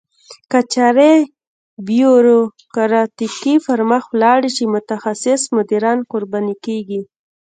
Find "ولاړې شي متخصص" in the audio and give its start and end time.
4.09-5.41